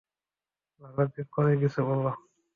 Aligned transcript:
ভালো 0.81 1.03
করে 1.31 1.51
কিছু 1.61 1.79
বলো। 1.87 2.11